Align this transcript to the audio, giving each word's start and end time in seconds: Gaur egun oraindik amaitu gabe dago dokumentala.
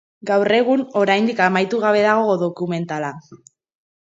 Gaur 0.27 0.53
egun 0.55 0.83
oraindik 1.01 1.43
amaitu 1.49 1.83
gabe 1.83 2.01
dago 2.09 2.35
dokumentala. 2.45 3.13